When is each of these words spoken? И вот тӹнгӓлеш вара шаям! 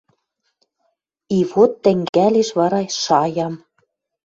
И 1.37 1.39
вот 1.51 1.71
тӹнгӓлеш 1.83 2.49
вара 2.59 2.81
шаям! 3.03 3.53